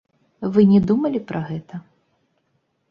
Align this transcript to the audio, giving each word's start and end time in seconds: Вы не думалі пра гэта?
Вы 0.55 0.61
не 0.71 0.79
думалі 0.91 1.19
пра 1.31 1.43
гэта? 1.51 1.75